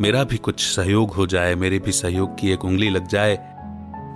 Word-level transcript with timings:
मेरा 0.00 0.24
भी 0.24 0.36
कुछ 0.36 0.60
सहयोग 0.60 1.10
हो 1.10 1.26
जाए, 1.26 1.54
मेरे 1.54 1.78
भी 1.78 1.92
सहयोग 1.92 2.38
की 2.38 2.50
एक 2.50 2.64
उंगली 2.64 2.90
लग 2.90 3.08
जाए। 3.08 3.38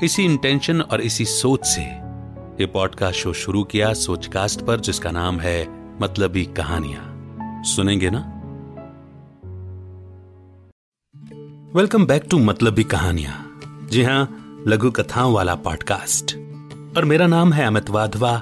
इसी 0.05 0.25
इंटेंशन 0.25 0.81
और 0.81 1.01
इसी 1.01 1.25
सोच 1.25 1.67
से 1.67 1.83
ये 2.61 2.67
पॉडकास्ट 2.67 3.19
शो 3.19 3.33
शुरू 3.33 3.65
किया 3.65 3.93
सोचकास्ट 3.95 4.61
पर, 4.61 4.81
जिसका 4.81 5.11
नाम 5.11 5.41
है 5.41 5.67
मतलबी 6.01 6.45
कहानियाँ। 6.45 7.63
सुनेंगे 7.65 8.11
ना? 8.11 8.21
वेलकम 11.75 12.07
बैक 12.07 12.25
टू 12.31 12.39
मतलबी 12.39 12.85
कहानियाँ। 12.85 13.61
जी 13.91 14.03
हाँ, 14.03 14.25
लघु 14.67 14.91
कथाओं 14.91 15.35
वाला 15.35 15.55
पॉडकास्ट 15.55 16.37
और 16.97 17.05
मेरा 17.05 17.27
नाम 17.27 17.53
है 17.53 17.67
अमित 17.67 17.91
वाधवा, 17.91 18.41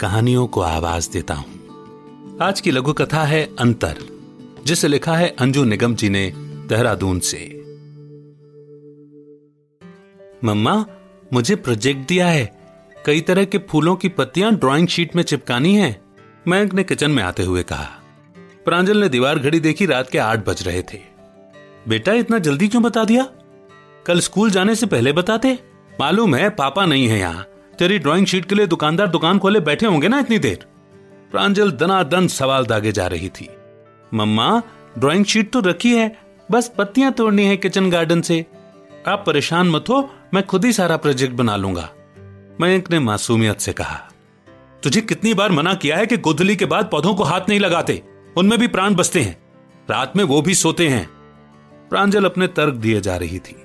कहानियों 0.00 0.46
को 0.46 0.60
आवाज़ 0.60 1.10
देता 1.12 1.34
हूँ। 1.34 2.38
आज 2.42 2.60
की 2.60 2.70
लघु 2.70 2.92
कथा 2.92 3.24
है 3.24 3.48
अंतर, 3.58 3.96
जिसे 4.66 4.88
लिखा 4.88 5.16
है 5.16 5.36
अंजू 5.38 5.64
निगम 5.64 5.94
जी 5.94 6.08
ने 6.08 6.47
देहरादून 6.68 7.20
से। 7.20 7.64
मम्मा, 10.44 10.86
मुझे 11.32 11.56
प्रोजेक्ट 11.56 12.08
दिया 12.08 12.28
है। 12.28 12.58
कई 13.06 13.20
तरह 13.20 13.44
के 13.44 13.58
फूलों 13.58 13.96
की 13.96 14.08
पत्तियाँ 14.08 14.54
ड्राइंग 14.54 14.88
शीट 14.88 15.16
में 15.16 15.22
चिपकानी 15.22 15.74
है। 15.74 16.02
मयंक 16.48 16.74
ने 16.74 16.84
किचन 16.84 17.10
में 17.10 17.22
आते 17.22 17.42
हुए 17.42 17.62
कहा। 17.62 17.88
प्रांजल 18.64 18.98
ने 18.98 19.08
दीवार 19.08 19.38
घड़ी 19.38 19.60
देखी, 19.60 19.86
रात 19.86 20.10
के 20.10 20.18
आठ 20.18 20.48
बज 20.48 20.68
रहे 20.68 20.82
थे। 20.82 21.00
बेटा, 21.88 22.12
इतना 22.12 22.38
जल्दी 22.38 22.68
क्यों 22.68 22.82
बता 22.82 23.04
दिया? 23.04 23.26
कल 24.06 24.20
स्कूल 24.20 24.50
जाने 24.50 24.74
से 24.74 24.86
पहले 24.86 25.12
बताते। 25.12 25.58
मालूम 26.00 26.34
है, 26.34 26.50
पापा 26.50 26.86
नहीं 26.86 27.08
है 27.08 27.18
यहाँ। 27.18 27.46
तेरी 27.78 27.98
ड्राइंग 27.98 28.26
शीट 28.26 28.44
के 28.44 28.54
लिए 28.54 28.66
दुकानदार 28.66 29.06
दुकान 29.06 29.38
खोले 29.38 29.60
बैठे 29.60 29.86
होंगे 29.86 30.08
ना 30.08 30.18
इतनी 30.18 30.38
देर? 30.38 30.66
प्रांजल 31.30 31.72
दनादन 31.72 32.28
सवाल 32.28 32.66
दागे 32.66 32.92
जा 32.92 33.06
रही 33.06 33.28
थी। 33.28 33.48
मम्मा 34.14 34.62
ड्राइंग 34.98 35.24
शीट 35.24 35.52
तो 35.52 35.60
रखी 35.60 35.96
है 35.96 36.27
बस 36.50 36.70
पत्तियाँ 36.78 37.12
तोड़नी 37.12 37.44
है 37.46 37.56
किचन 37.56 37.90
गार्डन 37.90 38.20
से। 38.20 38.44
आप 39.08 39.24
परेशान 39.26 39.70
मत 39.70 39.84
हो, 39.88 40.10
मैं 40.34 40.46
खुद 40.46 40.64
ही 40.64 40.72
सारा 40.72 40.96
प्रोजेक्ट 40.96 41.34
बना 41.34 41.56
लूँगा। 41.56 41.88
मयंक 42.60 42.90
ने 42.90 42.98
मासूमियत 42.98 43.60
से 43.60 43.72
कहा, 43.72 43.98
तुझे 44.82 45.00
कितनी 45.00 45.34
बार 45.34 45.52
मना 45.52 45.74
किया 45.74 45.96
है 45.96 46.06
कि 46.06 46.16
गोधली 46.16 46.56
के 46.56 46.64
बाद 46.64 46.88
पौधों 46.90 47.14
को 47.14 47.24
हाथ 47.24 47.40
नहीं 47.48 47.60
लगाते? 47.60 48.02
उनमें 48.36 48.58
भी 48.58 48.66
प्राण 48.66 48.94
बसते 48.94 49.20
हैं। 49.20 49.36
रात 49.90 50.16
में 50.16 50.24
वो 50.24 50.42
भी 50.42 50.54
सोते 50.54 50.88
हैं। 50.88 51.08
प्रांजल 51.90 52.24
अपने 52.24 52.46
तर्क 52.46 52.74
दिए 52.74 53.00
जा 53.00 53.16
रही 53.16 53.38
थी। 53.38 53.56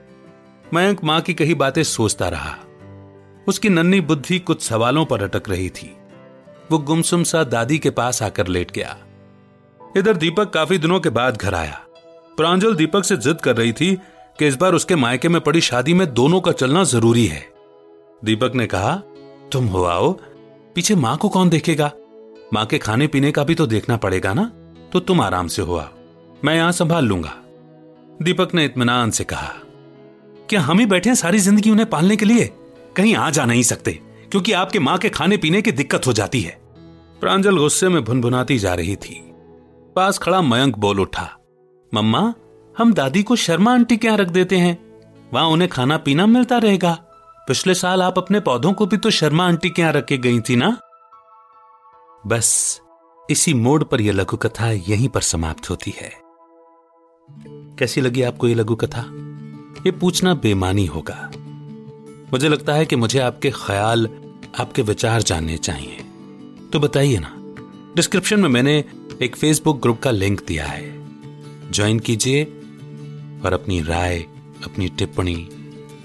मयंक 0.73 1.03
माँ 1.03 1.21
की 1.21 1.33
कही 1.33 1.53
बातें 1.53 1.83
सोचता 1.83 2.29
रहा। 2.29 2.55
उसकी 3.47 3.69
नन्ही 3.69 4.01
बुद्धि 4.01 4.39
कुछ 4.39 4.61
सवालों 4.61 5.05
पर 5.05 5.23
अटक 5.23 5.49
रही 5.49 5.69
थी। 5.69 5.97
वो 6.71 6.77
गुमसुम 6.77 7.23
सा 7.23 7.43
दादी 7.43 7.79
के 7.79 7.89
पास 7.89 8.23
आकर 8.23 8.47
लेट 8.47 8.71
गया। 8.71 8.97
इधर 9.97 10.17
दीपक 10.17 10.49
काफ़ी 10.49 10.77
दिनों 10.77 10.99
के 10.99 11.09
बाद 11.09 11.37
घर 11.37 11.55
आया। 11.55 11.82
प्रांजल 12.37 12.75
दीपक 12.75 13.03
से 13.03 13.17
जिद 13.17 13.41
कर 13.41 13.55
रही 13.55 13.73
थी 13.73 13.95
कि 14.39 14.47
इस 14.47 14.55
बार 14.55 14.73
उसके 14.73 14.95
मायके 14.95 15.29
में 15.29 15.39
पड़ी 15.41 15.61
शादी 15.61 15.93
में 15.93 16.13
दोनों 16.13 16.39
का 16.41 16.51
चलना 16.51 16.83
ज़रूरी 16.83 17.25
है। 17.25 17.45
दीपक 18.21 18.55
ने 18.55 18.65
कहा, 18.67 18.95
तुम 19.51 19.65
हो 19.65 19.83
आओ, 19.83 20.11
पीछे 20.75 20.95
माँ 20.95 21.17
को 21.17 21.29
कौन 21.29 21.49
देखेगा? 21.49 21.91
माँ 22.53 22.65
के 22.65 22.77
खाने 22.77 23.07
पीने 23.07 23.31
का 23.31 23.43
भी 23.43 23.55
तो 23.55 23.65
देखना 23.67 23.97
पड़ेगा 23.97 24.33
ना 24.33 24.51
तो 24.91 24.99
तुम 24.99 25.21
आराम 25.21 25.47
से 25.47 25.61
हो 25.61 25.75
आओ, 25.75 25.89
मैं 26.45 26.55
यहाँ 26.55 26.71
संभाल 26.71 27.05
लूँगा। 27.05 27.33
दीपक 28.21 28.53
ने 28.53 28.65
इतमान 28.65 29.11
से 29.11 29.23
कहा, 29.23 29.53
क्या 30.49 30.61
हम 30.61 30.79
ही 30.79 30.85
बैठे 30.85 31.09
हैं 31.09 31.15
सारी 31.15 31.39
ज़िंदगी 31.39 31.71
उन्हें 31.71 31.89
पालने 31.89 32.15
के 32.15 32.25
लिए? 32.25 32.49
कहीं 32.95 33.15
आ 33.15 33.29
जा 33.29 33.45
नहीं 33.45 33.63
सकते, 33.63 33.91
क्योंकि 34.31 34.51
आपके 34.53 34.79
माँ 34.79 34.97
के 34.97 35.09
खाने 35.09 35.37
पीने 35.37 35.61
की 35.61 35.71
दिक्कत 35.73 36.07
हो 36.07 36.13
जाती 36.13 36.41
है। 36.41 36.57
प्रांजल 37.21 37.57
गुस्से 37.57 37.89
में 37.89 38.03
भुनभुनाती 38.03 38.57
जा 38.59 38.73
रही 38.73 38.95
थी। 38.97 39.21
पास 39.95 40.17
खड़ा 40.17 40.41
मयंक 40.41 40.77
बोल 40.77 40.99
उठा 40.99 41.29
मम्मा, 41.93 42.33
हम 42.77 42.93
दादी 42.93 43.23
को 43.23 43.35
शर्मा 43.35 43.73
आंटी 43.73 43.97
के 43.97 44.07
यहाँ 44.07 44.17
रख 44.17 44.27
देते 44.27 44.57
हैं। 44.57 45.01
वहाँ 45.33 45.47
उन्हें 45.47 45.69
खाना 45.69 45.97
पीना 45.97 46.25
मिलता 46.25 46.57
रहेगा। 46.57 46.93
पिछले 47.47 47.73
साल 47.73 48.01
आप 48.01 48.17
अपने 48.17 48.39
पौधों 48.39 48.73
को 48.73 48.85
भी 48.85 48.97
तो 48.97 49.09
शर्मा 49.09 49.47
आंटी 49.47 49.69
के 49.69 49.81
यहाँ 49.81 49.93
रख 49.93 50.13
गई 50.13 50.39
थी 50.39 50.55
ना? 50.55 50.77
बस, 52.27 52.81
इसी 53.29 53.53
मोड़ 53.53 53.83
पर 53.83 54.01
यह 54.01 54.13
लघु 54.13 54.37
कथा 54.37 54.71
यहीं 54.71 55.09
पर 55.09 55.21
समाप्त 55.21 55.69
होती 55.69 55.93
है। 55.97 56.11
कैसी 57.79 58.01
लगी 58.01 58.21
आपको 58.21 58.47
यह 58.47 58.55
लघु 58.55 58.75
कथा 58.75 59.01
ये 59.85 59.91
पूछना 59.91 60.33
बेमानी 60.33 60.85
होगा। 60.85 61.31
मुझे 62.31 62.49
लगता 62.49 62.73
है 62.73 62.85
कि 62.85 62.95
मुझे 62.95 63.19
आपके 63.19 63.51
ख्याल, 63.51 64.09
आपके 64.59 64.81
विचार 64.81 65.21
जानने 65.21 65.57
चाहिए। 65.57 65.97
तो 66.73 66.79
बताइए 66.79 67.17
ना, 67.17 67.33
डिस्क्रिप्शन 67.95 68.39
में 68.39 68.49
मैंने 68.49 68.83
एक 69.21 69.35
फेसबुक 69.35 69.81
ग्रुप 69.81 69.99
का 69.99 70.11
लिंक 70.11 70.45
दिया 70.45 70.65
है। 70.65 71.02
ज्वाइन 71.73 71.99
कीजिए 71.99 72.43
और 73.45 73.53
अपनी 73.53 73.81
राय, 73.81 74.19
अपनी 74.63 74.87
टिप्पणी 74.89 75.47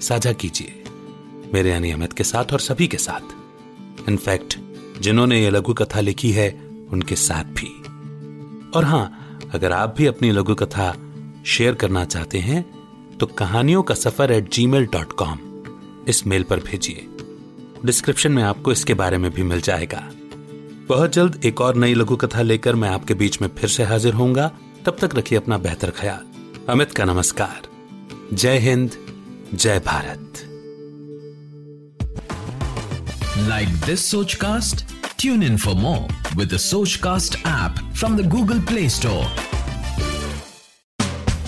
साझा 0.01 0.31
कीजिए। 0.33 0.83
मेरे 1.53 1.69
यानी 1.69 1.91
अमित 1.91 2.13
के 2.13 2.23
साथ 2.23 2.53
और 2.53 2.59
सभी 2.59 2.87
के 2.87 2.97
साथ। 2.97 4.09
इनफैक्ट 4.09 4.57
जिन्होंने 5.01 5.41
ये 5.43 5.49
लघु 5.49 5.73
कथा 5.73 5.99
लिखी 5.99 6.31
है, 6.31 6.49
उनके 6.91 7.15
साथ 7.15 7.53
भी। 7.53 7.67
और 8.75 8.85
हाँ, 8.85 9.37
अगर 9.53 9.71
आप 9.71 9.93
भी 9.97 10.05
अपनी 10.05 10.31
लघु 10.31 10.55
कथा 10.55 10.93
शेयर 11.45 11.73
करना 11.73 12.05
चाहते 12.05 12.39
हैं 12.39 12.63
तो 13.17 13.25
कहानियों 13.25 13.83
का 13.83 13.95
सफ़र 13.95 14.31
at 14.31 14.51
ji 14.51 14.65
mail 14.67 14.85
dot 14.85 15.13
com 15.13 15.39
इस 16.07 16.25
मेल 16.27 16.43
पर 16.43 16.59
भेजिए। 16.59 17.07
डिस्क्रिप्शन 17.85 18.31
में 18.31 18.41
आपको 18.43 18.71
इसके 18.71 18.93
बारे 18.93 19.17
में 19.17 19.29
भी 19.31 19.43
मिल 19.43 19.61
जाएगा। 19.61 20.01
बहुत 20.87 21.13
जल्द 21.13 21.45
एक 21.45 21.61
और 21.61 21.75
नई 21.75 21.93
लघु 21.93 22.15
कथा 22.15 22.41
लेकर 22.41 22.75
मैं 22.75 22.89
आपके 22.89 23.13
बीच 23.13 23.41
में 23.41 23.47
फिर 23.57 23.69
से 23.69 23.83
हाजिर 23.83 24.13
होऊँगा। 24.13 24.51
तब 24.89 24.97
तक 24.99 25.15
रखिए 25.15 25.37
अपना 25.37 25.57
बेहतर 25.57 25.89
ख्याल। 25.89 26.21
अमित 26.69 26.91
का 26.91 27.05
नमस्कार। 27.05 27.67
जय 28.33 28.57
हिंद, 28.57 28.91
जय 29.53 29.79
Bharat. 29.79 30.33
Like 33.49 33.69
this 33.69 34.11
Sochcast 34.33 34.85
tune 35.19 35.43
in 35.43 35.57
for 35.57 35.75
more 35.75 36.35
with 36.35 36.57
Sochcast 36.95 37.35
app 37.35 37.93
from 37.95 38.17
the 38.17 38.29
Google 38.29 38.59
Play 38.59 38.89
Store 38.89 39.48